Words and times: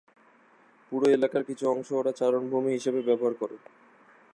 পুরো 0.87 1.07
এলাকার 1.09 1.43
কিছু 1.43 1.63
অংশ 1.69 1.89
ওরা 1.91 2.11
চারণভূমি 2.19 2.71
হিসেবে 2.71 2.99
ব্যবহার 3.07 3.33
করে। 3.33 3.55